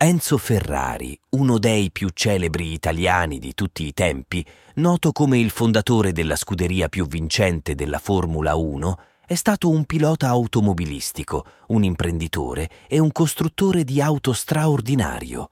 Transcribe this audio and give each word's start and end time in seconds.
Enzo 0.00 0.38
Ferrari, 0.38 1.18
uno 1.30 1.58
dei 1.58 1.90
più 1.90 2.10
celebri 2.10 2.72
italiani 2.72 3.40
di 3.40 3.52
tutti 3.52 3.84
i 3.84 3.92
tempi, 3.92 4.46
noto 4.74 5.10
come 5.10 5.40
il 5.40 5.50
fondatore 5.50 6.12
della 6.12 6.36
scuderia 6.36 6.88
più 6.88 7.04
vincente 7.08 7.74
della 7.74 7.98
Formula 7.98 8.54
1, 8.54 8.98
è 9.26 9.34
stato 9.34 9.68
un 9.68 9.86
pilota 9.86 10.28
automobilistico, 10.28 11.44
un 11.68 11.82
imprenditore 11.82 12.70
e 12.86 13.00
un 13.00 13.10
costruttore 13.10 13.82
di 13.82 14.00
auto 14.00 14.32
straordinario. 14.32 15.48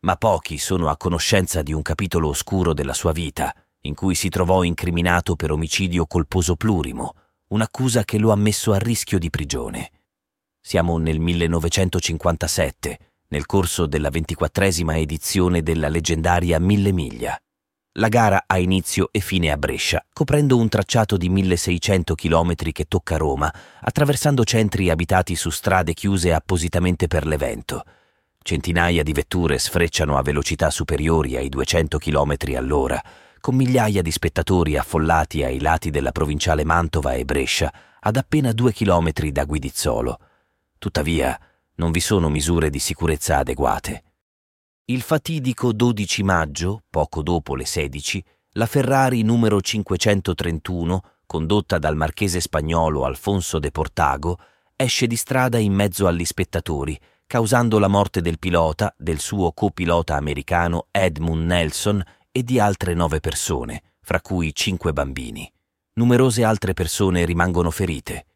Ma 0.00 0.16
pochi 0.16 0.58
sono 0.58 0.90
a 0.90 0.98
conoscenza 0.98 1.62
di 1.62 1.72
un 1.72 1.80
capitolo 1.80 2.28
oscuro 2.28 2.74
della 2.74 2.92
sua 2.92 3.12
vita, 3.12 3.50
in 3.84 3.94
cui 3.94 4.14
si 4.14 4.28
trovò 4.28 4.62
incriminato 4.62 5.36
per 5.36 5.52
omicidio 5.52 6.04
colposo 6.04 6.54
plurimo, 6.54 7.14
un'accusa 7.48 8.04
che 8.04 8.18
lo 8.18 8.30
ha 8.30 8.36
messo 8.36 8.74
a 8.74 8.78
rischio 8.78 9.18
di 9.18 9.30
prigione. 9.30 9.90
Siamo 10.60 10.98
nel 10.98 11.18
1957 11.18 13.05
nel 13.28 13.46
corso 13.46 13.86
della 13.86 14.10
ventiquattresima 14.10 14.96
edizione 14.96 15.62
della 15.62 15.88
leggendaria 15.88 16.58
Mille 16.58 16.92
Miglia. 16.92 17.36
La 17.98 18.08
gara 18.08 18.44
ha 18.46 18.58
inizio 18.58 19.08
e 19.10 19.20
fine 19.20 19.50
a 19.50 19.56
Brescia, 19.56 20.04
coprendo 20.12 20.58
un 20.58 20.68
tracciato 20.68 21.16
di 21.16 21.30
1600 21.30 22.14
km 22.14 22.54
che 22.72 22.84
tocca 22.84 23.16
Roma, 23.16 23.52
attraversando 23.80 24.44
centri 24.44 24.90
abitati 24.90 25.34
su 25.34 25.48
strade 25.48 25.94
chiuse 25.94 26.34
appositamente 26.34 27.06
per 27.06 27.26
l'evento. 27.26 27.84
Centinaia 28.42 29.02
di 29.02 29.12
vetture 29.12 29.58
sfrecciano 29.58 30.18
a 30.18 30.22
velocità 30.22 30.68
superiori 30.70 31.36
ai 31.36 31.48
200 31.48 31.96
km 31.96 32.34
all'ora, 32.54 33.02
con 33.40 33.54
migliaia 33.54 34.02
di 34.02 34.10
spettatori 34.10 34.76
affollati 34.76 35.42
ai 35.42 35.58
lati 35.58 35.88
della 35.88 36.12
provinciale 36.12 36.64
Mantova 36.64 37.14
e 37.14 37.24
Brescia, 37.24 37.72
ad 37.98 38.16
appena 38.16 38.52
due 38.52 38.72
chilometri 38.72 39.32
da 39.32 39.44
Guidizzolo. 39.44 40.20
Tuttavia, 40.78 41.40
non 41.76 41.90
vi 41.90 42.00
sono 42.00 42.28
misure 42.28 42.70
di 42.70 42.78
sicurezza 42.78 43.38
adeguate. 43.38 44.02
Il 44.86 45.02
fatidico 45.02 45.72
12 45.72 46.22
maggio, 46.22 46.82
poco 46.88 47.22
dopo 47.22 47.54
le 47.54 47.64
16, 47.64 48.24
la 48.52 48.66
Ferrari 48.66 49.22
numero 49.22 49.60
531, 49.60 51.02
condotta 51.26 51.78
dal 51.78 51.96
marchese 51.96 52.40
spagnolo 52.40 53.04
Alfonso 53.04 53.58
de 53.58 53.70
Portago, 53.70 54.38
esce 54.76 55.06
di 55.06 55.16
strada 55.16 55.58
in 55.58 55.72
mezzo 55.72 56.06
agli 56.06 56.24
spettatori, 56.24 56.98
causando 57.26 57.78
la 57.78 57.88
morte 57.88 58.20
del 58.20 58.38
pilota, 58.38 58.94
del 58.96 59.18
suo 59.18 59.52
copilota 59.52 60.14
americano 60.14 60.86
Edmund 60.90 61.44
Nelson 61.44 62.02
e 62.30 62.42
di 62.42 62.60
altre 62.60 62.94
nove 62.94 63.20
persone, 63.20 63.82
fra 64.00 64.20
cui 64.20 64.54
cinque 64.54 64.92
bambini. 64.92 65.50
Numerose 65.94 66.44
altre 66.44 66.74
persone 66.74 67.24
rimangono 67.24 67.70
ferite. 67.70 68.26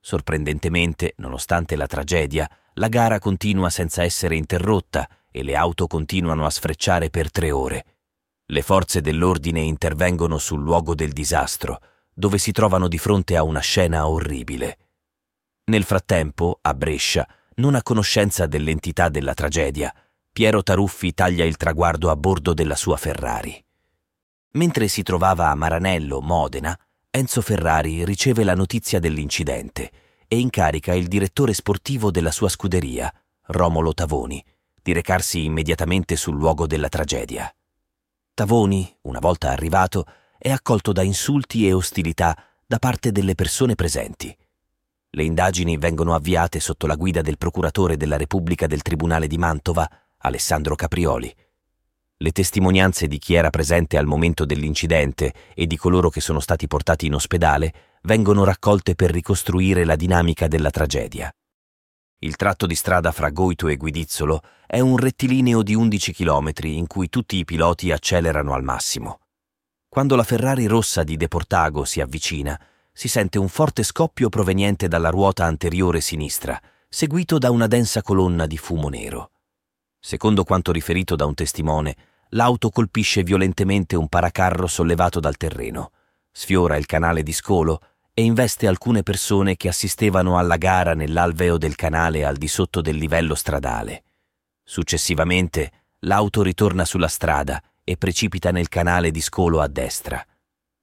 Sorprendentemente, 0.00 1.14
nonostante 1.16 1.76
la 1.76 1.86
tragedia, 1.86 2.48
la 2.78 2.88
gara 2.88 3.18
continua 3.18 3.70
senza 3.70 4.04
essere 4.04 4.36
interrotta 4.36 5.08
e 5.30 5.42
le 5.42 5.56
auto 5.56 5.86
continuano 5.86 6.46
a 6.46 6.50
sfrecciare 6.50 7.10
per 7.10 7.30
tre 7.30 7.50
ore. 7.50 7.84
Le 8.46 8.62
forze 8.62 9.00
dell'ordine 9.00 9.60
intervengono 9.60 10.38
sul 10.38 10.62
luogo 10.62 10.94
del 10.94 11.12
disastro, 11.12 11.80
dove 12.14 12.38
si 12.38 12.52
trovano 12.52 12.88
di 12.88 12.96
fronte 12.96 13.36
a 13.36 13.42
una 13.42 13.60
scena 13.60 14.08
orribile. 14.08 14.78
Nel 15.64 15.84
frattempo, 15.84 16.58
a 16.62 16.72
Brescia, 16.72 17.28
non 17.56 17.74
a 17.74 17.82
conoscenza 17.82 18.46
dell'entità 18.46 19.08
della 19.08 19.34
tragedia, 19.34 19.92
Piero 20.32 20.62
Taruffi 20.62 21.12
taglia 21.14 21.44
il 21.44 21.56
traguardo 21.56 22.10
a 22.10 22.16
bordo 22.16 22.54
della 22.54 22.76
sua 22.76 22.96
Ferrari. 22.96 23.62
Mentre 24.52 24.86
si 24.86 25.02
trovava 25.02 25.50
a 25.50 25.54
Maranello, 25.54 26.20
Modena, 26.20 26.78
Enzo 27.10 27.42
Ferrari 27.42 28.04
riceve 28.04 28.44
la 28.44 28.54
notizia 28.54 29.00
dell'incidente 29.00 29.90
e 30.28 30.38
incarica 30.38 30.94
il 30.94 31.08
direttore 31.08 31.54
sportivo 31.54 32.10
della 32.10 32.30
sua 32.30 32.50
scuderia, 32.50 33.12
Romolo 33.46 33.94
Tavoni, 33.94 34.44
di 34.82 34.92
recarsi 34.92 35.44
immediatamente 35.44 36.16
sul 36.16 36.36
luogo 36.36 36.66
della 36.66 36.88
tragedia. 36.88 37.52
Tavoni, 38.34 38.96
una 39.02 39.18
volta 39.18 39.50
arrivato, 39.50 40.04
è 40.36 40.50
accolto 40.50 40.92
da 40.92 41.02
insulti 41.02 41.66
e 41.66 41.72
ostilità 41.72 42.36
da 42.64 42.78
parte 42.78 43.10
delle 43.10 43.34
persone 43.34 43.74
presenti. 43.74 44.36
Le 45.10 45.24
indagini 45.24 45.78
vengono 45.78 46.14
avviate 46.14 46.60
sotto 46.60 46.86
la 46.86 46.94
guida 46.94 47.22
del 47.22 47.38
procuratore 47.38 47.96
della 47.96 48.18
Repubblica 48.18 48.66
del 48.66 48.82
Tribunale 48.82 49.26
di 49.26 49.38
Mantova, 49.38 49.90
Alessandro 50.18 50.74
Caprioli. 50.74 51.34
Le 52.18 52.32
testimonianze 52.32 53.06
di 53.06 53.18
chi 53.18 53.34
era 53.34 53.48
presente 53.48 53.96
al 53.96 54.04
momento 54.04 54.44
dell'incidente 54.44 55.32
e 55.54 55.66
di 55.66 55.76
coloro 55.76 56.10
che 56.10 56.20
sono 56.20 56.40
stati 56.40 56.66
portati 56.66 57.06
in 57.06 57.14
ospedale 57.14 57.72
vengono 58.02 58.44
raccolte 58.44 58.94
per 58.94 59.10
ricostruire 59.10 59.84
la 59.84 59.96
dinamica 59.96 60.48
della 60.48 60.70
tragedia. 60.70 61.32
Il 62.20 62.36
tratto 62.36 62.66
di 62.66 62.74
strada 62.74 63.12
fra 63.12 63.30
Goito 63.30 63.68
e 63.68 63.76
Guidizzolo 63.76 64.42
è 64.66 64.80
un 64.80 64.96
rettilineo 64.96 65.62
di 65.62 65.74
11 65.74 66.12
km 66.12 66.50
in 66.62 66.86
cui 66.86 67.08
tutti 67.08 67.36
i 67.36 67.44
piloti 67.44 67.92
accelerano 67.92 68.54
al 68.54 68.64
massimo. 68.64 69.20
Quando 69.88 70.16
la 70.16 70.24
Ferrari 70.24 70.66
rossa 70.66 71.04
di 71.04 71.16
Deportago 71.16 71.84
si 71.84 72.00
avvicina, 72.00 72.60
si 72.92 73.06
sente 73.06 73.38
un 73.38 73.48
forte 73.48 73.84
scoppio 73.84 74.28
proveniente 74.28 74.88
dalla 74.88 75.10
ruota 75.10 75.44
anteriore 75.44 76.00
sinistra, 76.00 76.60
seguito 76.88 77.38
da 77.38 77.50
una 77.50 77.68
densa 77.68 78.02
colonna 78.02 78.46
di 78.46 78.58
fumo 78.58 78.88
nero. 78.88 79.30
Secondo 80.00 80.42
quanto 80.42 80.72
riferito 80.72 81.14
da 81.14 81.24
un 81.24 81.34
testimone, 81.34 81.96
l'auto 82.30 82.70
colpisce 82.70 83.22
violentemente 83.22 83.94
un 83.94 84.08
paracarro 84.08 84.66
sollevato 84.66 85.20
dal 85.20 85.36
terreno, 85.36 85.92
sfiora 86.38 86.76
il 86.76 86.86
canale 86.86 87.24
di 87.24 87.32
scolo 87.32 87.80
e 88.14 88.22
investe 88.22 88.68
alcune 88.68 89.02
persone 89.02 89.56
che 89.56 89.66
assistevano 89.66 90.38
alla 90.38 90.56
gara 90.56 90.94
nell'alveo 90.94 91.58
del 91.58 91.74
canale 91.74 92.24
al 92.24 92.36
di 92.36 92.46
sotto 92.46 92.80
del 92.80 92.94
livello 92.94 93.34
stradale. 93.34 94.04
Successivamente 94.62 95.72
l'auto 96.02 96.42
ritorna 96.42 96.84
sulla 96.84 97.08
strada 97.08 97.60
e 97.82 97.96
precipita 97.96 98.52
nel 98.52 98.68
canale 98.68 99.10
di 99.10 99.20
scolo 99.20 99.60
a 99.60 99.66
destra. 99.66 100.24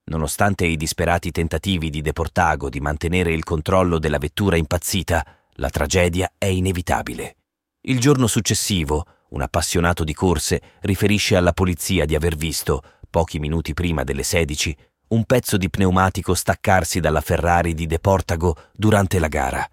Nonostante 0.07 0.65
i 0.65 0.75
disperati 0.75 1.31
tentativi 1.31 1.89
di 1.89 2.01
Deportago 2.01 2.67
di 2.67 2.81
mantenere 2.81 3.31
il 3.31 3.45
controllo 3.45 3.97
della 3.97 4.17
vettura 4.17 4.57
impazzita, 4.57 5.25
la 5.53 5.69
tragedia 5.69 6.33
è 6.37 6.47
inevitabile. 6.47 7.37
Il 7.83 8.01
giorno 8.01 8.27
successivo, 8.27 9.05
un 9.29 9.41
appassionato 9.41 10.03
di 10.03 10.13
corse 10.13 10.61
riferisce 10.81 11.37
alla 11.37 11.53
polizia 11.53 12.03
di 12.03 12.13
aver 12.13 12.35
visto, 12.35 12.81
pochi 13.09 13.39
minuti 13.39 13.73
prima 13.73 14.03
delle 14.03 14.23
16, 14.23 14.75
un 15.07 15.23
pezzo 15.25 15.57
di 15.57 15.69
pneumatico 15.69 16.33
staccarsi 16.33 16.99
dalla 16.99 17.21
Ferrari 17.21 17.73
di 17.73 17.85
Deportago 17.85 18.55
durante 18.73 19.19
la 19.19 19.27
gara. 19.27 19.67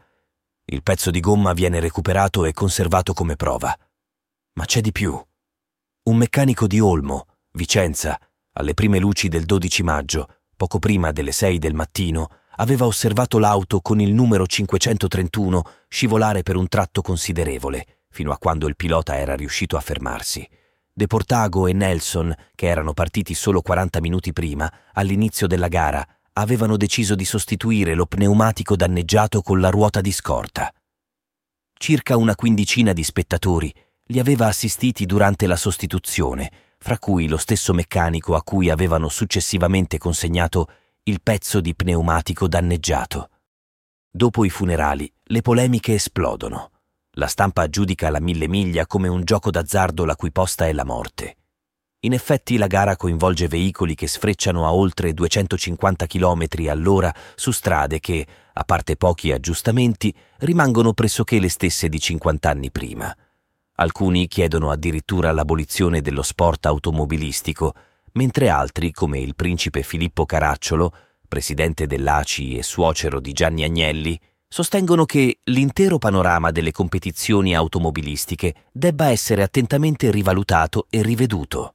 Il 0.65 0.82
pezzo 0.82 1.10
di 1.10 1.20
gomma 1.20 1.54
viene 1.54 1.81
recuperato 1.81 2.44
e 2.44 2.53
conservato 2.53 3.15
come 3.15 3.37
prova. 3.37 3.76
Ma 4.54 4.65
c'è 4.65 4.81
di 4.81 4.93
più. 4.93 5.19
Un 6.04 6.16
meccanico 6.16 6.66
di 6.66 6.81
Olmo, 6.81 7.26
Vicenza, 7.53 8.19
alle 8.54 8.75
prime 8.75 8.98
luci 8.98 9.28
del 9.28 9.44
12 9.44 9.82
maggio, 9.82 10.28
poco 10.56 10.78
prima 10.78 11.12
delle 11.12 11.32
6 11.32 11.59
del 11.59 11.75
mattino, 11.75 12.28
aveva 12.56 12.84
osservato 12.84 13.38
l'auto 13.38 13.81
con 13.81 14.00
il 14.00 14.12
numero 14.12 14.47
531 14.47 15.62
scivolare 15.88 16.43
per 16.43 16.56
un 16.56 16.69
tratto 16.69 17.00
considerevole, 17.00 18.03
fino 18.10 18.32
a 18.32 18.38
quando 18.38 18.69
il 18.69 18.76
pilota 18.76 19.16
era 19.19 19.34
riuscito 19.34 19.76
a 19.76 19.81
fermarsi. 19.81 20.47
De 20.95 21.07
Portago 21.07 21.67
e 21.67 21.73
Nelson, 21.73 22.35
che 22.55 22.67
erano 22.67 22.93
partiti 22.93 23.33
solo 23.33 23.63
40 23.63 24.01
minuti 24.03 24.35
prima, 24.35 24.71
all'inizio 24.93 25.47
della 25.47 25.69
gara, 25.69 26.07
avevano 26.35 26.77
deciso 26.77 27.15
di 27.15 27.25
sostituire 27.25 27.95
lo 27.95 28.05
pneumatico 28.05 28.77
danneggiato 28.77 29.41
con 29.41 29.59
la 29.59 29.71
ruota 29.71 30.03
di 30.03 30.13
scorta. 30.13 30.71
Circa 31.73 32.19
una 32.19 32.35
quindicina 32.35 32.93
di 32.93 33.03
spettatori 33.05 33.75
li 34.09 34.19
aveva 34.19 34.49
assistiti 34.49 35.07
durante 35.07 35.47
la 35.47 35.57
sostituzione, 35.57 36.51
fra 36.77 36.99
cui 36.99 37.27
lo 37.27 37.39
stesso 37.39 37.73
meccanico 37.73 38.35
a 38.35 38.43
cui 38.43 38.69
avevano 38.69 39.09
successivamente 39.09 39.97
consegnato 39.97 40.69
il 41.05 41.23
pezzo 41.23 41.63
di 41.63 41.75
pneumatico 41.75 42.47
danneggiato. 42.49 43.31
Dopo 44.11 44.45
i 44.45 44.51
funerali, 44.51 45.11
le 45.25 45.41
polemiche 45.41 45.95
esplodono. 45.95 46.71
La 47.17 47.27
stampa 47.27 47.69
giudica 47.69 48.09
la 48.09 48.21
mille 48.21 48.49
miglia 48.49 48.87
come 48.87 49.06
un 49.06 49.23
gioco 49.23 49.50
d'azzardo 49.50 50.06
la 50.06 50.17
cui 50.17 50.33
posta 50.33 50.67
è 50.67 50.73
la 50.73 50.87
morte. 50.87 51.37
In 52.05 52.14
effetti 52.14 52.56
la 52.56 52.67
gara 52.67 52.97
coinvolge 52.97 53.49
veicoli 53.49 53.94
che 53.94 54.06
sfrecciano 54.06 54.64
a 54.64 54.73
oltre 54.73 55.12
250 55.12 56.06
km 56.06 56.47
all'ora 56.69 57.14
su 57.35 57.50
strade 57.50 58.00
che, 58.00 58.26
a 58.55 58.64
parte 58.64 58.97
pochi 58.97 59.31
aggiustamenti, 59.31 60.14
rimangono 60.38 60.94
pressoché 60.94 61.38
le 61.38 61.50
stesse 61.50 61.91
di 61.91 62.00
50 62.00 62.49
anni 62.49 62.70
prima. 62.70 63.14
Alcuni 63.75 64.26
chiedono 64.26 64.70
addirittura 64.70 65.32
l'abolizione 65.32 66.00
dello 66.00 66.23
sport 66.23 66.64
automobilistico, 66.64 67.75
mentre 68.12 68.49
altri, 68.49 68.91
come 68.91 69.19
il 69.19 69.35
principe 69.35 69.82
Filippo 69.82 70.25
Caracciolo, 70.25 70.94
presidente 71.29 71.87
dell'ACI 71.87 72.56
e 72.56 72.62
suocero 72.62 73.20
di 73.20 73.32
Gianni 73.35 73.64
Agnelli, 73.64 74.19
sostengono 74.52 75.06
che 75.06 75.38
l'intero 75.44 75.96
panorama 75.96 76.50
delle 76.50 76.72
competizioni 76.72 77.56
automobilistiche 77.56 78.66
debba 78.70 79.08
essere 79.08 79.43
attentamente 79.43 80.10
rivalutato 80.10 80.88
e 80.90 81.00
riveduto. 81.00 81.72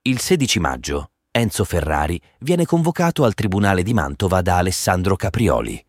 Il 0.00 0.18
16 0.18 0.60
maggio 0.60 1.10
Enzo 1.30 1.64
Ferrari 1.64 2.18
viene 2.38 2.64
convocato 2.64 3.24
al 3.24 3.34
Tribunale 3.34 3.82
di 3.82 3.92
Mantova 3.92 4.40
da 4.40 4.56
Alessandro 4.56 5.14
Caprioli. 5.14 5.84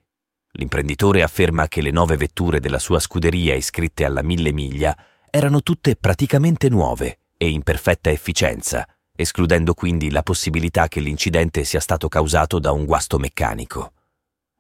L'imprenditore 0.58 1.24
afferma 1.24 1.70
che 1.70 1.82
le 1.82 1.92
nove 1.92 2.18
vetture 2.18 2.60
della 2.60 2.80
sua 2.80 3.00
scuderia 3.00 3.56
iscritte 3.56 4.04
alla 4.04 4.22
Mille 4.22 4.52
Miglia 4.52 4.98
erano 5.30 5.64
tutte 5.64 5.96
praticamente 5.96 6.68
nuove 6.68 7.20
e 7.38 7.48
in 7.48 7.64
perfetta 7.64 8.10
efficienza, 8.12 8.86
escludendo 9.16 9.74
quindi 9.74 10.12
la 10.12 10.24
possibilità 10.24 10.90
che 10.90 11.00
l'incidente 11.00 11.64
sia 11.64 11.80
stato 11.80 12.10
causato 12.10 12.60
da 12.60 12.74
un 12.74 12.84
guasto 12.84 13.18
meccanico. 13.18 13.94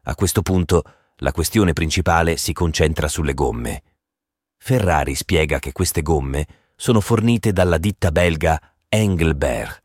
A 0.03 0.15
questo 0.15 0.41
punto 0.41 0.83
la 1.19 1.31
questione 1.31 1.73
principale 1.73 2.35
si 2.35 2.51
concentra 2.51 3.07
sulle 3.07 3.33
gomme. 3.33 3.83
Ferrari 4.57 5.15
spiega 5.15 5.59
che 5.59 5.71
queste 5.71 6.01
gomme 6.01 6.45
sono 6.75 6.99
fornite 6.99 7.53
dalla 7.53 7.77
ditta 7.77 8.11
belga 8.11 8.59
Engelbert, 8.89 9.81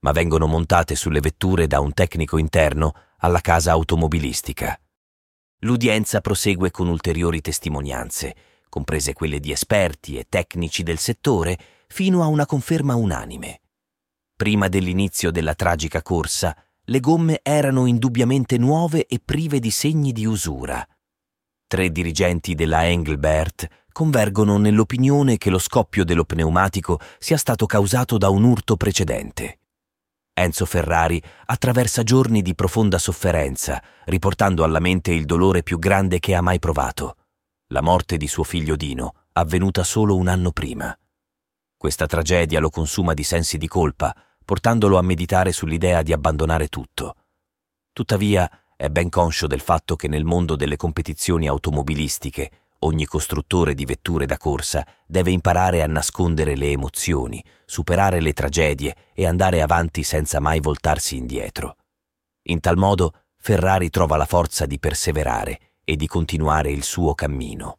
ma 0.00 0.12
vengono 0.12 0.46
montate 0.46 0.94
sulle 0.94 1.20
vetture 1.20 1.66
da 1.66 1.80
un 1.80 1.92
tecnico 1.92 2.38
interno 2.38 2.94
alla 3.18 3.40
casa 3.40 3.72
automobilistica. 3.72 4.78
L'udienza 5.60 6.22
prosegue 6.22 6.70
con 6.70 6.88
ulteriori 6.88 7.42
testimonianze, 7.42 8.34
comprese 8.70 9.12
quelle 9.12 9.40
di 9.40 9.52
esperti 9.52 10.16
e 10.16 10.26
tecnici 10.28 10.82
del 10.82 10.98
settore, 10.98 11.58
fino 11.88 12.22
a 12.22 12.26
una 12.26 12.46
conferma 12.46 12.94
unanime. 12.94 13.60
Prima 14.34 14.68
dell'inizio 14.68 15.30
della 15.30 15.54
tragica 15.54 16.00
corsa, 16.00 16.56
le 16.84 17.00
gomme 17.00 17.40
erano 17.42 17.86
indubbiamente 17.86 18.58
nuove 18.58 19.06
e 19.06 19.20
prive 19.24 19.58
di 19.58 19.70
segni 19.70 20.12
di 20.12 20.26
usura. 20.26 20.86
Tre 21.66 21.90
dirigenti 21.90 22.54
della 22.54 22.86
Engelbert 22.86 23.68
convergono 23.92 24.56
nell'opinione 24.58 25.38
che 25.38 25.50
lo 25.50 25.58
scoppio 25.58 26.04
dello 26.04 26.24
pneumatico 26.24 26.98
sia 27.18 27.36
stato 27.36 27.66
causato 27.66 28.18
da 28.18 28.28
un 28.28 28.44
urto 28.44 28.76
precedente. 28.76 29.60
Enzo 30.32 30.64
Ferrari 30.64 31.22
attraversa 31.46 32.02
giorni 32.02 32.42
di 32.42 32.54
profonda 32.54 32.98
sofferenza, 32.98 33.82
riportando 34.04 34.64
alla 34.64 34.80
mente 34.80 35.12
il 35.12 35.26
dolore 35.26 35.62
più 35.62 35.78
grande 35.78 36.18
che 36.18 36.34
ha 36.34 36.40
mai 36.40 36.58
provato, 36.58 37.16
la 37.72 37.82
morte 37.82 38.16
di 38.16 38.26
suo 38.26 38.42
figlio 38.42 38.74
Dino, 38.74 39.14
avvenuta 39.32 39.84
solo 39.84 40.16
un 40.16 40.26
anno 40.26 40.50
prima. 40.50 40.96
Questa 41.76 42.06
tragedia 42.06 42.58
lo 42.58 42.68
consuma 42.68 43.14
di 43.14 43.22
sensi 43.22 43.58
di 43.58 43.68
colpa, 43.68 44.14
portandolo 44.50 44.98
a 44.98 45.02
meditare 45.02 45.52
sull'idea 45.52 46.02
di 46.02 46.12
abbandonare 46.12 46.66
tutto. 46.66 47.14
Tuttavia, 47.92 48.50
è 48.74 48.88
ben 48.88 49.08
conscio 49.08 49.46
del 49.46 49.60
fatto 49.60 49.94
che 49.94 50.08
nel 50.08 50.24
mondo 50.24 50.56
delle 50.56 50.74
competizioni 50.74 51.46
automobilistiche 51.46 52.50
ogni 52.80 53.04
costruttore 53.04 53.74
di 53.74 53.84
vetture 53.84 54.26
da 54.26 54.36
corsa 54.38 54.84
deve 55.06 55.30
imparare 55.30 55.82
a 55.82 55.86
nascondere 55.86 56.56
le 56.56 56.72
emozioni, 56.72 57.40
superare 57.64 58.18
le 58.18 58.32
tragedie 58.32 58.96
e 59.14 59.24
andare 59.24 59.62
avanti 59.62 60.02
senza 60.02 60.40
mai 60.40 60.58
voltarsi 60.58 61.16
indietro. 61.16 61.76
In 62.48 62.58
tal 62.58 62.76
modo 62.76 63.26
Ferrari 63.36 63.88
trova 63.88 64.16
la 64.16 64.26
forza 64.26 64.66
di 64.66 64.80
perseverare 64.80 65.60
e 65.84 65.94
di 65.94 66.08
continuare 66.08 66.72
il 66.72 66.82
suo 66.82 67.14
cammino. 67.14 67.78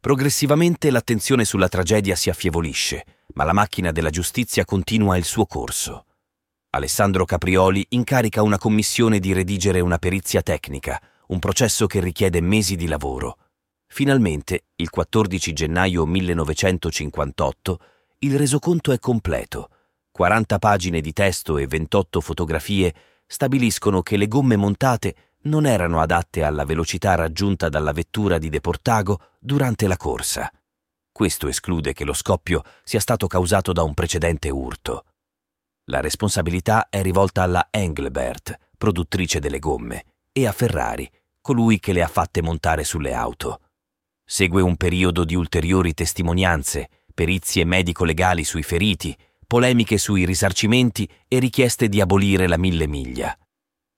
Progressivamente 0.00 0.90
l'attenzione 0.90 1.44
sulla 1.44 1.68
tragedia 1.68 2.16
si 2.16 2.30
affievolisce, 2.30 3.04
ma 3.34 3.44
la 3.44 3.52
macchina 3.52 3.92
della 3.92 4.10
giustizia 4.10 4.64
continua 4.64 5.16
il 5.16 5.24
suo 5.24 5.46
corso. 5.46 6.06
Alessandro 6.70 7.24
Caprioli 7.24 7.86
incarica 7.90 8.42
una 8.42 8.58
commissione 8.58 9.20
di 9.20 9.32
redigere 9.32 9.80
una 9.80 9.98
perizia 9.98 10.42
tecnica, 10.42 11.00
un 11.28 11.38
processo 11.38 11.86
che 11.86 12.00
richiede 12.00 12.40
mesi 12.40 12.74
di 12.74 12.88
lavoro. 12.88 13.38
Finalmente, 13.86 14.64
il 14.76 14.90
14 14.90 15.52
gennaio 15.52 16.04
1958, 16.04 17.78
il 18.20 18.36
resoconto 18.36 18.90
è 18.90 18.98
completo. 18.98 19.68
40 20.10 20.58
pagine 20.58 21.00
di 21.00 21.12
testo 21.12 21.58
e 21.58 21.66
28 21.66 22.20
fotografie 22.20 22.94
stabiliscono 23.26 24.02
che 24.02 24.16
le 24.16 24.26
gomme 24.26 24.56
montate 24.56 25.14
non 25.42 25.66
erano 25.66 26.00
adatte 26.00 26.42
alla 26.42 26.64
velocità 26.64 27.14
raggiunta 27.14 27.68
dalla 27.68 27.92
vettura 27.92 28.38
di 28.38 28.48
Deportago 28.48 29.20
durante 29.38 29.86
la 29.86 29.96
corsa. 29.96 30.50
Questo 31.16 31.46
esclude 31.46 31.92
che 31.92 32.04
lo 32.04 32.12
scoppio 32.12 32.64
sia 32.82 32.98
stato 32.98 33.28
causato 33.28 33.72
da 33.72 33.84
un 33.84 33.94
precedente 33.94 34.50
urto. 34.50 35.04
La 35.84 36.00
responsabilità 36.00 36.88
è 36.90 37.02
rivolta 37.02 37.44
alla 37.44 37.68
Engelbert, 37.70 38.58
produttrice 38.76 39.38
delle 39.38 39.60
gomme, 39.60 40.06
e 40.32 40.48
a 40.48 40.50
Ferrari, 40.50 41.08
colui 41.40 41.78
che 41.78 41.92
le 41.92 42.02
ha 42.02 42.08
fatte 42.08 42.42
montare 42.42 42.82
sulle 42.82 43.12
auto. 43.14 43.60
Segue 44.24 44.60
un 44.60 44.76
periodo 44.76 45.24
di 45.24 45.36
ulteriori 45.36 45.94
testimonianze, 45.94 46.90
perizie 47.14 47.64
medico-legali 47.64 48.42
sui 48.42 48.64
feriti, 48.64 49.16
polemiche 49.46 49.98
sui 49.98 50.24
risarcimenti 50.24 51.08
e 51.28 51.38
richieste 51.38 51.88
di 51.88 52.00
abolire 52.00 52.48
la 52.48 52.58
mille 52.58 52.88
miglia. 52.88 53.38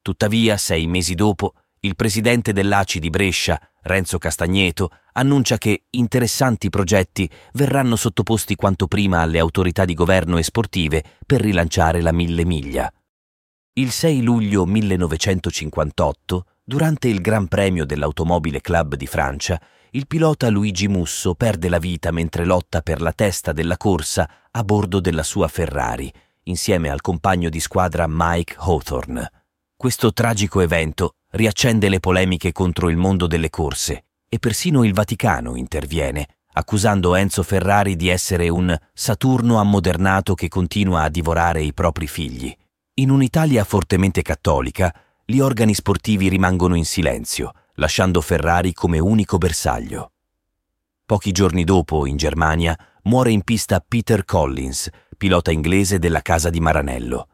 Tuttavia, 0.02 0.58
sei 0.58 0.86
mesi 0.86 1.14
dopo, 1.14 1.54
il 1.80 1.96
presidente 1.96 2.52
dell'ACI 2.52 2.98
di 2.98 3.08
Brescia, 3.08 3.58
Renzo 3.86 4.18
Castagneto, 4.18 4.90
annuncia 5.12 5.58
che 5.58 5.84
interessanti 5.90 6.70
progetti 6.70 7.30
verranno 7.52 7.94
sottoposti 7.94 8.56
quanto 8.56 8.88
prima 8.88 9.20
alle 9.20 9.38
autorità 9.38 9.84
di 9.84 9.94
governo 9.94 10.38
e 10.38 10.42
sportive 10.42 11.04
per 11.24 11.40
rilanciare 11.40 12.00
la 12.00 12.12
mille 12.12 12.44
miglia. 12.44 12.92
Il 13.74 13.92
6 13.92 14.22
luglio 14.22 14.66
1958, 14.66 16.46
durante 16.64 17.06
il 17.06 17.20
Gran 17.20 17.46
Premio 17.46 17.84
dell'Automobile 17.84 18.60
Club 18.60 18.96
di 18.96 19.06
Francia, 19.06 19.60
il 19.90 20.08
pilota 20.08 20.48
Luigi 20.48 20.88
Musso 20.88 21.34
perde 21.34 21.68
la 21.68 21.78
vita 21.78 22.10
mentre 22.10 22.44
lotta 22.44 22.80
per 22.80 23.00
la 23.00 23.12
testa 23.12 23.52
della 23.52 23.76
corsa 23.76 24.28
a 24.50 24.64
bordo 24.64 24.98
della 24.98 25.22
sua 25.22 25.46
Ferrari, 25.46 26.12
insieme 26.44 26.88
al 26.88 27.00
compagno 27.00 27.48
di 27.48 27.60
squadra 27.60 28.06
Mike 28.08 28.56
Hawthorne. 28.58 29.30
Questo 29.76 30.12
tragico 30.12 30.60
evento 30.60 31.12
riaccende 31.36 31.88
le 31.88 32.00
polemiche 32.00 32.50
contro 32.50 32.88
il 32.88 32.96
mondo 32.96 33.26
delle 33.26 33.50
corse 33.50 34.04
e 34.28 34.38
persino 34.38 34.82
il 34.84 34.92
Vaticano 34.92 35.54
interviene, 35.54 36.26
accusando 36.54 37.14
Enzo 37.14 37.42
Ferrari 37.42 37.94
di 37.94 38.08
essere 38.08 38.48
un 38.48 38.76
Saturno 38.92 39.58
ammodernato 39.60 40.34
che 40.34 40.48
continua 40.48 41.02
a 41.02 41.08
divorare 41.08 41.62
i 41.62 41.72
propri 41.72 42.06
figli. 42.06 42.54
In 42.94 43.10
un'Italia 43.10 43.62
fortemente 43.64 44.22
cattolica, 44.22 44.92
gli 45.24 45.38
organi 45.38 45.74
sportivi 45.74 46.28
rimangono 46.28 46.74
in 46.74 46.84
silenzio, 46.84 47.52
lasciando 47.74 48.20
Ferrari 48.20 48.72
come 48.72 48.98
unico 48.98 49.38
bersaglio. 49.38 50.12
Pochi 51.04 51.30
giorni 51.30 51.62
dopo, 51.64 52.06
in 52.06 52.16
Germania, 52.16 52.76
muore 53.02 53.30
in 53.30 53.42
pista 53.42 53.84
Peter 53.86 54.24
Collins, 54.24 54.88
pilota 55.16 55.50
inglese 55.50 55.98
della 55.98 56.22
casa 56.22 56.50
di 56.50 56.58
Maranello. 56.58 57.28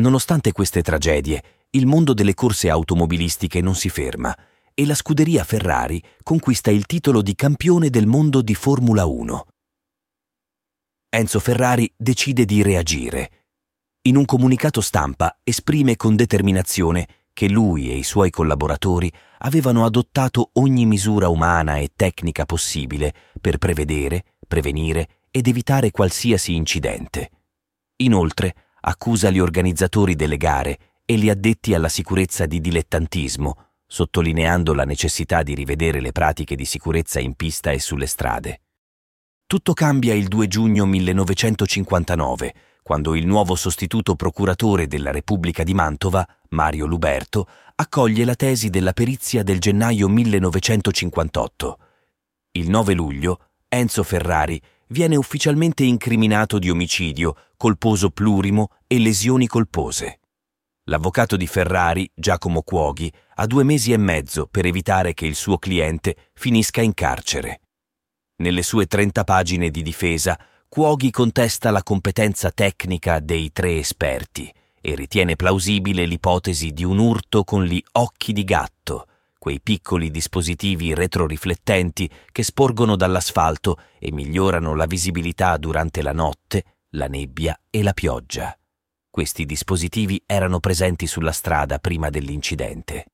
Nonostante 0.00 0.52
queste 0.52 0.80
tragedie, 0.80 1.42
il 1.70 1.86
mondo 1.86 2.14
delle 2.14 2.32
corse 2.32 2.70
automobilistiche 2.70 3.60
non 3.60 3.74
si 3.74 3.90
ferma 3.90 4.34
e 4.72 4.86
la 4.86 4.94
scuderia 4.94 5.44
Ferrari 5.44 6.02
conquista 6.22 6.70
il 6.70 6.86
titolo 6.86 7.20
di 7.20 7.34
campione 7.34 7.90
del 7.90 8.06
mondo 8.06 8.40
di 8.40 8.54
Formula 8.54 9.04
1. 9.04 9.46
Enzo 11.10 11.38
Ferrari 11.38 11.92
decide 11.94 12.46
di 12.46 12.62
reagire. 12.62 13.30
In 14.02 14.16
un 14.16 14.24
comunicato 14.24 14.80
stampa 14.80 15.38
esprime 15.42 15.96
con 15.96 16.16
determinazione 16.16 17.06
che 17.34 17.50
lui 17.50 17.90
e 17.90 17.96
i 17.96 18.02
suoi 18.02 18.30
collaboratori 18.30 19.12
avevano 19.40 19.84
adottato 19.84 20.50
ogni 20.54 20.86
misura 20.86 21.28
umana 21.28 21.76
e 21.76 21.90
tecnica 21.94 22.46
possibile 22.46 23.12
per 23.38 23.58
prevedere, 23.58 24.36
prevenire 24.48 25.20
ed 25.30 25.46
evitare 25.46 25.90
qualsiasi 25.90 26.54
incidente. 26.54 27.30
Inoltre, 27.96 28.54
accusa 28.80 29.30
gli 29.30 29.38
organizzatori 29.38 30.14
delle 30.14 30.36
gare 30.36 30.78
e 31.04 31.16
gli 31.16 31.28
addetti 31.28 31.74
alla 31.74 31.88
sicurezza 31.88 32.46
di 32.46 32.60
dilettantismo, 32.60 33.70
sottolineando 33.86 34.72
la 34.72 34.84
necessità 34.84 35.42
di 35.42 35.54
rivedere 35.54 36.00
le 36.00 36.12
pratiche 36.12 36.54
di 36.54 36.64
sicurezza 36.64 37.18
in 37.18 37.34
pista 37.34 37.70
e 37.72 37.80
sulle 37.80 38.06
strade. 38.06 38.60
Tutto 39.46 39.72
cambia 39.72 40.14
il 40.14 40.28
2 40.28 40.46
giugno 40.46 40.86
1959, 40.86 42.54
quando 42.82 43.16
il 43.16 43.26
nuovo 43.26 43.56
sostituto 43.56 44.14
procuratore 44.14 44.86
della 44.86 45.10
Repubblica 45.10 45.64
di 45.64 45.74
Mantova, 45.74 46.26
Mario 46.50 46.86
Luberto, 46.86 47.48
accoglie 47.74 48.24
la 48.24 48.36
tesi 48.36 48.70
della 48.70 48.92
perizia 48.92 49.42
del 49.42 49.58
gennaio 49.58 50.08
1958. 50.08 51.78
Il 52.52 52.70
9 52.70 52.94
luglio, 52.94 53.46
Enzo 53.68 54.02
Ferrari 54.02 54.60
viene 54.90 55.16
ufficialmente 55.16 55.84
incriminato 55.84 56.58
di 56.58 56.70
omicidio, 56.70 57.36
colposo 57.56 58.10
plurimo 58.10 58.68
e 58.86 58.98
lesioni 58.98 59.46
colpose. 59.46 60.20
L'avvocato 60.84 61.36
di 61.36 61.46
Ferrari, 61.46 62.10
Giacomo 62.14 62.62
Cuoghi, 62.62 63.12
ha 63.36 63.46
due 63.46 63.62
mesi 63.62 63.92
e 63.92 63.96
mezzo 63.96 64.46
per 64.46 64.66
evitare 64.66 65.14
che 65.14 65.26
il 65.26 65.34
suo 65.34 65.58
cliente 65.58 66.30
finisca 66.34 66.80
in 66.80 66.94
carcere. 66.94 67.60
Nelle 68.36 68.62
sue 68.62 68.86
30 68.86 69.22
pagine 69.24 69.70
di 69.70 69.82
difesa, 69.82 70.38
Cuoghi 70.68 71.10
contesta 71.10 71.70
la 71.70 71.82
competenza 71.82 72.50
tecnica 72.50 73.20
dei 73.20 73.52
tre 73.52 73.78
esperti 73.78 74.52
e 74.80 74.94
ritiene 74.94 75.36
plausibile 75.36 76.06
l'ipotesi 76.06 76.72
di 76.72 76.84
un 76.84 76.98
urto 76.98 77.44
con 77.44 77.64
gli 77.64 77.82
occhi 77.92 78.32
di 78.32 78.44
gatto, 78.44 79.06
quei 79.40 79.62
piccoli 79.62 80.10
dispositivi 80.10 80.92
retroriflettenti 80.92 82.10
che 82.30 82.42
sporgono 82.42 82.94
dall'asfalto 82.94 83.78
e 83.98 84.12
migliorano 84.12 84.74
la 84.74 84.84
visibilità 84.84 85.56
durante 85.56 86.02
la 86.02 86.12
notte, 86.12 86.76
la 86.90 87.06
nebbia 87.06 87.58
e 87.70 87.82
la 87.82 87.94
pioggia. 87.94 88.54
Questi 89.08 89.46
dispositivi 89.46 90.22
erano 90.26 90.60
presenti 90.60 91.06
sulla 91.06 91.32
strada 91.32 91.78
prima 91.78 92.10
dell'incidente. 92.10 93.06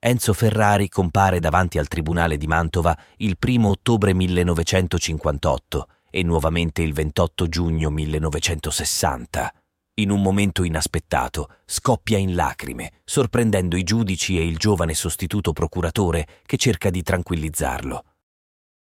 Enzo 0.00 0.32
Ferrari 0.32 0.88
compare 0.88 1.38
davanti 1.38 1.78
al 1.78 1.86
Tribunale 1.86 2.36
di 2.36 2.48
Mantova 2.48 2.98
il 3.18 3.36
1 3.40 3.68
ottobre 3.68 4.12
1958 4.12 5.88
e 6.10 6.24
nuovamente 6.24 6.82
il 6.82 6.92
28 6.94 7.46
giugno 7.46 7.90
1960. 7.90 9.54
In 9.94 10.10
un 10.10 10.22
momento 10.22 10.62
inaspettato 10.62 11.56
scoppia 11.64 12.18
in 12.18 12.34
lacrime, 12.34 12.92
sorprendendo 13.04 13.76
i 13.76 13.82
giudici 13.82 14.38
e 14.38 14.46
il 14.46 14.56
giovane 14.56 14.94
sostituto 14.94 15.52
procuratore 15.52 16.26
che 16.46 16.56
cerca 16.56 16.90
di 16.90 17.02
tranquillizzarlo. 17.02 18.04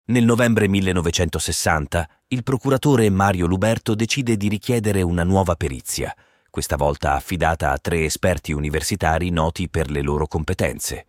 Nel 0.06 0.24
novembre 0.24 0.68
1960 0.68 2.10
il 2.30 2.44
procuratore 2.44 3.10
Mario 3.10 3.48
Luberto 3.48 3.96
decide 3.96 4.38
di 4.38 4.48
richiedere 4.48 5.02
una 5.02 5.24
nuova 5.24 5.56
perizia– 5.56 6.16
questa 6.50 6.78
volta 6.78 7.14
affidata 7.14 7.72
a 7.72 7.78
tre 7.78 8.06
esperti 8.06 8.54
universitari 8.54 9.30
noti 9.30 9.70
per 9.70 9.92
le 9.92 10.02
loro 10.02 10.26
competenze. 10.26 11.06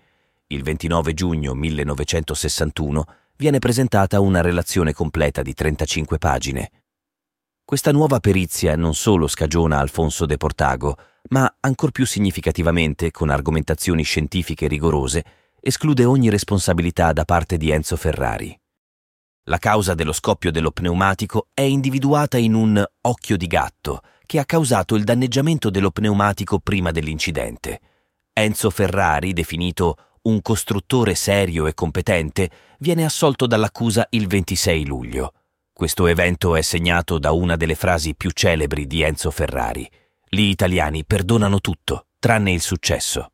Il 0.48 0.62
29 0.62 1.14
giugno 1.14 1.54
1961 1.54 3.04
viene 3.36 3.58
presentata 3.58 4.20
una 4.20 4.42
relazione 4.42 4.92
completa 4.92 5.40
di 5.40 5.54
35 5.54 6.18
pagine. 6.18 6.70
Questa 7.70 7.92
nuova 7.92 8.18
perizia 8.18 8.74
non 8.74 8.94
solo 8.94 9.28
scagiona 9.28 9.78
Alfonso 9.78 10.26
de 10.26 10.36
Portago, 10.36 10.96
ma 11.28 11.54
ancor 11.60 11.92
più 11.92 12.04
significativamente, 12.04 13.12
con 13.12 13.30
argomentazioni 13.30 14.02
scientifiche 14.02 14.66
rigorose, 14.66 15.24
esclude 15.60 16.04
ogni 16.04 16.30
responsabilità 16.30 17.12
da 17.12 17.24
parte 17.24 17.56
di 17.56 17.70
Enzo 17.70 17.94
Ferrari. 17.94 18.60
La 19.44 19.58
causa 19.58 19.94
dello 19.94 20.10
scoppio 20.10 20.50
dello 20.50 20.72
pneumatico 20.72 21.46
è 21.54 21.60
individuata 21.60 22.38
in 22.38 22.54
un 22.54 22.84
occhio 23.02 23.36
di 23.36 23.46
gatto, 23.46 24.00
che 24.26 24.40
ha 24.40 24.44
causato 24.44 24.96
il 24.96 25.04
danneggiamento 25.04 25.70
dello 25.70 25.92
pneumatico 25.92 26.58
prima 26.58 26.90
dell'incidente. 26.90 27.80
Enzo 28.32 28.70
Ferrari, 28.70 29.32
definito 29.32 29.94
un 30.22 30.42
costruttore 30.42 31.14
serio 31.14 31.68
e 31.68 31.74
competente, 31.74 32.50
viene 32.80 33.04
assolto 33.04 33.46
dall'accusa 33.46 34.08
il 34.10 34.26
26 34.26 34.84
luglio. 34.86 35.34
Questo 35.80 36.06
evento 36.08 36.56
è 36.56 36.60
segnato 36.60 37.18
da 37.18 37.32
una 37.32 37.56
delle 37.56 37.74
frasi 37.74 38.14
più 38.14 38.32
celebri 38.32 38.86
di 38.86 39.00
Enzo 39.00 39.30
Ferrari. 39.30 39.90
Gli 40.28 40.42
italiani 40.42 41.06
perdonano 41.06 41.58
tutto, 41.60 42.08
tranne 42.18 42.52
il 42.52 42.60
successo. 42.60 43.30